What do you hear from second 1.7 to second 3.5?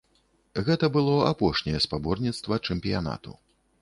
спаборніцтва чэмпіянату.